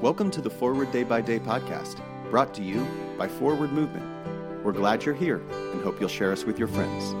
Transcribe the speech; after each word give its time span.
Welcome 0.00 0.30
to 0.32 0.40
the 0.40 0.50
Forward 0.50 0.92
Day 0.92 1.02
by 1.02 1.20
Day 1.20 1.38
podcast, 1.38 2.00
brought 2.30 2.52
to 2.54 2.62
you 2.62 2.86
by 3.16 3.28
Forward 3.28 3.72
Movement. 3.72 4.04
We're 4.64 4.72
glad 4.72 5.04
you're 5.04 5.14
here 5.14 5.42
and 5.72 5.82
hope 5.82 6.00
you'll 6.00 6.08
share 6.08 6.32
us 6.32 6.44
with 6.44 6.58
your 6.58 6.68
friends. 6.68 7.14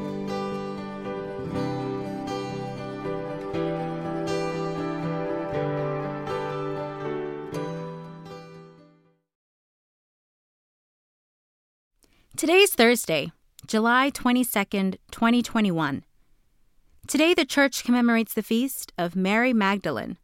Today's 12.36 12.74
Thursday, 12.74 13.32
July 13.66 14.10
22nd, 14.10 14.96
2021. 15.10 16.04
Today, 17.06 17.32
the 17.32 17.44
church 17.44 17.84
commemorates 17.84 18.34
the 18.34 18.42
feast 18.42 18.92
of 18.98 19.14
Mary 19.14 19.52
Magdalene. 19.52 20.18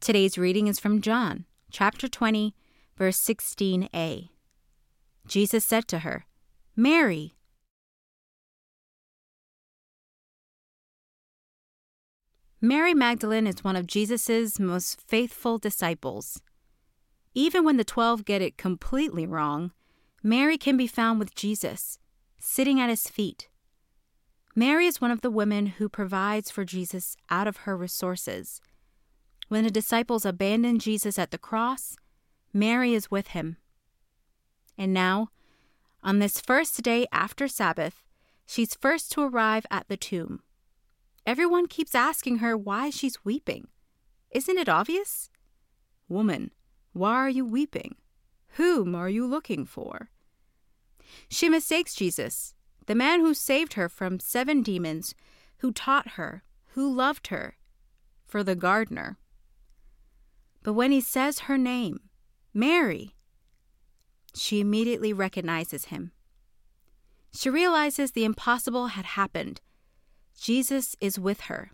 Today's 0.00 0.38
reading 0.38 0.68
is 0.68 0.78
from 0.78 1.00
John, 1.00 1.44
chapter 1.72 2.06
20, 2.06 2.54
verse 2.96 3.18
16a. 3.20 4.28
Jesus 5.26 5.64
said 5.64 5.88
to 5.88 6.00
her, 6.00 6.24
Mary. 6.76 7.34
Mary 12.60 12.94
Magdalene 12.94 13.46
is 13.46 13.64
one 13.64 13.74
of 13.74 13.88
Jesus' 13.88 14.60
most 14.60 15.00
faithful 15.00 15.58
disciples. 15.58 16.42
Even 17.34 17.64
when 17.64 17.76
the 17.76 17.84
twelve 17.84 18.24
get 18.24 18.40
it 18.40 18.56
completely 18.56 19.26
wrong, 19.26 19.72
Mary 20.22 20.56
can 20.56 20.76
be 20.76 20.86
found 20.86 21.18
with 21.18 21.34
Jesus, 21.34 21.98
sitting 22.38 22.80
at 22.80 22.88
his 22.88 23.08
feet. 23.08 23.48
Mary 24.54 24.86
is 24.86 25.00
one 25.00 25.10
of 25.10 25.22
the 25.22 25.30
women 25.30 25.66
who 25.66 25.88
provides 25.88 26.50
for 26.50 26.64
Jesus 26.64 27.16
out 27.30 27.48
of 27.48 27.58
her 27.58 27.76
resources. 27.76 28.60
When 29.48 29.64
the 29.64 29.70
disciples 29.70 30.24
abandon 30.24 30.78
Jesus 30.78 31.18
at 31.18 31.30
the 31.30 31.38
cross, 31.38 31.96
Mary 32.52 32.94
is 32.94 33.10
with 33.10 33.28
him. 33.28 33.56
And 34.76 34.92
now, 34.92 35.28
on 36.02 36.18
this 36.18 36.40
first 36.40 36.80
day 36.82 37.06
after 37.10 37.48
Sabbath, 37.48 38.04
she's 38.46 38.74
first 38.74 39.10
to 39.12 39.22
arrive 39.22 39.66
at 39.70 39.88
the 39.88 39.96
tomb. 39.96 40.42
Everyone 41.26 41.66
keeps 41.66 41.94
asking 41.94 42.38
her 42.38 42.56
why 42.56 42.90
she's 42.90 43.24
weeping. 43.24 43.68
Isn't 44.30 44.58
it 44.58 44.68
obvious? 44.68 45.30
Woman, 46.08 46.52
why 46.92 47.14
are 47.14 47.28
you 47.28 47.44
weeping? 47.44 47.96
Whom 48.52 48.94
are 48.94 49.08
you 49.08 49.26
looking 49.26 49.64
for? 49.64 50.10
She 51.28 51.48
mistakes 51.48 51.94
Jesus, 51.94 52.54
the 52.86 52.94
man 52.94 53.20
who 53.20 53.34
saved 53.34 53.74
her 53.74 53.88
from 53.88 54.20
seven 54.20 54.62
demons, 54.62 55.14
who 55.58 55.72
taught 55.72 56.12
her, 56.12 56.44
who 56.72 56.92
loved 56.92 57.28
her, 57.28 57.56
for 58.26 58.42
the 58.42 58.54
gardener. 58.54 59.18
But 60.62 60.72
when 60.72 60.92
he 60.92 61.00
says 61.00 61.40
her 61.40 61.58
name, 61.58 62.00
Mary, 62.52 63.14
she 64.34 64.60
immediately 64.60 65.12
recognizes 65.12 65.86
him. 65.86 66.12
She 67.32 67.50
realizes 67.50 68.12
the 68.12 68.24
impossible 68.24 68.88
had 68.88 69.04
happened. 69.04 69.60
Jesus 70.38 70.96
is 71.00 71.18
with 71.18 71.42
her. 71.42 71.70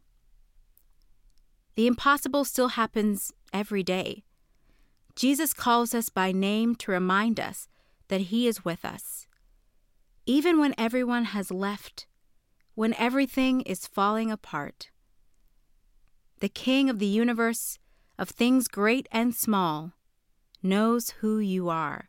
The 1.75 1.87
impossible 1.87 2.45
still 2.45 2.69
happens 2.69 3.33
every 3.53 3.83
day. 3.83 4.25
Jesus 5.17 5.53
calls 5.53 5.95
us 5.95 6.09
by 6.09 6.33
name 6.33 6.75
to 6.77 6.93
remind 6.93 7.39
us 7.39 7.69
that 8.09 8.23
He 8.23 8.47
is 8.47 8.65
with 8.65 8.85
us. 8.85 9.27
Even 10.27 10.59
when 10.59 10.75
everyone 10.79 11.27
has 11.27 11.51
left, 11.51 12.07
when 12.75 12.95
everything 12.95 13.61
is 13.63 13.87
falling 13.87 14.31
apart, 14.31 14.91
the 16.41 16.48
King 16.48 16.91
of 16.91 16.98
the 16.98 17.07
universe, 17.07 17.79
of 18.19 18.29
things 18.29 18.69
great 18.69 19.09
and 19.11 19.34
small, 19.34 19.93
knows 20.62 21.11
who 21.20 21.39
you 21.39 21.69
are 21.69 22.09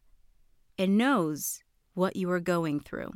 and 0.77 0.97
knows 0.97 1.63
what 1.93 2.15
you 2.15 2.29
are 2.29 2.39
going 2.39 2.79
through. 2.79 3.11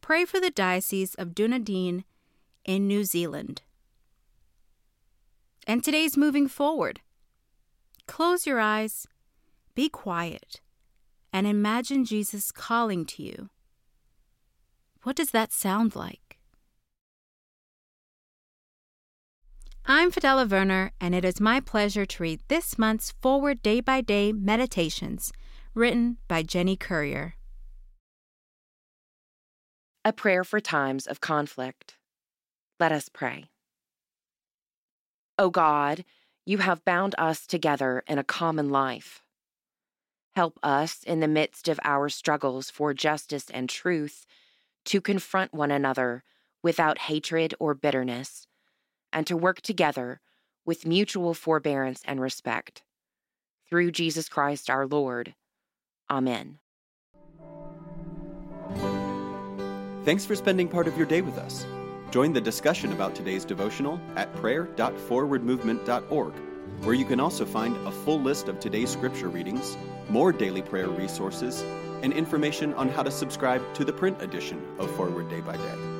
Pray 0.00 0.24
for 0.24 0.40
the 0.40 0.50
Diocese 0.50 1.14
of 1.14 1.34
Dunedin 1.34 2.04
in 2.64 2.88
New 2.88 3.04
Zealand. 3.04 3.62
And 5.66 5.84
today's 5.84 6.16
moving 6.16 6.48
forward. 6.48 7.00
Close 8.06 8.44
your 8.46 8.58
eyes, 8.58 9.06
be 9.74 9.88
quiet, 9.88 10.60
and 11.32 11.46
imagine 11.46 12.04
Jesus 12.04 12.50
calling 12.50 13.04
to 13.06 13.22
you. 13.22 13.50
What 15.04 15.14
does 15.14 15.30
that 15.30 15.52
sound 15.52 15.94
like? 15.94 16.19
I'm 19.92 20.12
Fidela 20.12 20.48
Werner, 20.48 20.92
and 21.00 21.16
it 21.16 21.24
is 21.24 21.40
my 21.40 21.58
pleasure 21.58 22.06
to 22.06 22.22
read 22.22 22.38
this 22.46 22.78
month's 22.78 23.10
Forward 23.10 23.60
Day 23.60 23.80
by 23.80 24.00
Day 24.00 24.32
Meditations, 24.32 25.32
written 25.74 26.18
by 26.28 26.44
Jenny 26.44 26.76
Currier. 26.76 27.34
A 30.04 30.12
prayer 30.12 30.44
for 30.44 30.60
times 30.60 31.08
of 31.08 31.20
conflict. 31.20 31.96
Let 32.78 32.92
us 32.92 33.08
pray. 33.08 33.46
O 35.36 35.50
God, 35.50 36.04
you 36.46 36.58
have 36.58 36.84
bound 36.84 37.16
us 37.18 37.44
together 37.44 38.04
in 38.06 38.16
a 38.16 38.22
common 38.22 38.70
life. 38.70 39.24
Help 40.36 40.56
us 40.62 41.02
in 41.02 41.18
the 41.18 41.26
midst 41.26 41.66
of 41.66 41.80
our 41.82 42.08
struggles 42.08 42.70
for 42.70 42.94
justice 42.94 43.46
and 43.52 43.68
truth 43.68 44.24
to 44.84 45.00
confront 45.00 45.52
one 45.52 45.72
another 45.72 46.22
without 46.62 46.98
hatred 46.98 47.56
or 47.58 47.74
bitterness, 47.74 48.46
and 49.12 49.26
to 49.26 49.36
work 49.36 49.60
together 49.60 50.20
with 50.64 50.86
mutual 50.86 51.34
forbearance 51.34 52.02
and 52.04 52.20
respect. 52.20 52.82
Through 53.68 53.90
Jesus 53.92 54.28
Christ 54.28 54.68
our 54.70 54.86
Lord. 54.86 55.34
Amen. 56.10 56.58
Thanks 60.04 60.24
for 60.24 60.34
spending 60.34 60.66
part 60.68 60.88
of 60.88 60.96
your 60.96 61.06
day 61.06 61.20
with 61.20 61.36
us. 61.38 61.66
Join 62.10 62.32
the 62.32 62.40
discussion 62.40 62.90
about 62.92 63.14
today's 63.14 63.44
devotional 63.44 64.00
at 64.16 64.34
prayer.forwardmovement.org, 64.34 66.32
where 66.82 66.94
you 66.94 67.04
can 67.04 67.20
also 67.20 67.44
find 67.44 67.76
a 67.86 67.90
full 67.90 68.20
list 68.20 68.48
of 68.48 68.58
today's 68.58 68.90
scripture 68.90 69.28
readings, 69.28 69.76
more 70.08 70.32
daily 70.32 70.62
prayer 70.62 70.88
resources, 70.88 71.62
and 72.02 72.12
information 72.12 72.74
on 72.74 72.88
how 72.88 73.02
to 73.02 73.10
subscribe 73.10 73.62
to 73.74 73.84
the 73.84 73.92
print 73.92 74.20
edition 74.22 74.60
of 74.78 74.90
Forward 74.96 75.28
Day 75.28 75.40
by 75.40 75.56
Day. 75.56 75.99